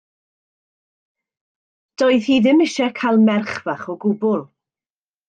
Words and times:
Doedd 1.99 2.25
hi 2.29 2.37
ddim 2.45 2.63
eisiau 2.67 2.91
cael 3.01 3.21
merch 3.29 3.55
fach 3.67 3.85
o 3.91 3.97
gwbl. 4.07 4.43